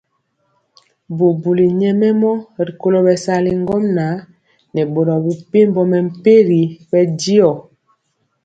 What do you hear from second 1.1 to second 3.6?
Bubuli nyɛmemɔ rikolo bɛsali